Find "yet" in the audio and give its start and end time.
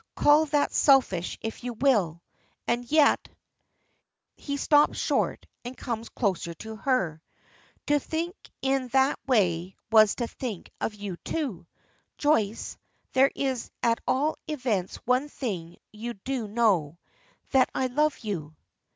2.91-3.29